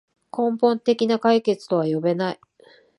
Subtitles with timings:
[0.35, 2.39] 根本的な解決とは呼べない